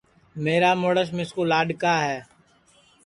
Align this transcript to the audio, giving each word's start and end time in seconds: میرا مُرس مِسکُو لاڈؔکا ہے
میرا 0.43 0.71
مُرس 0.81 1.09
مِسکُو 1.17 1.43
لاڈؔکا 1.51 1.93
ہے 2.05 2.17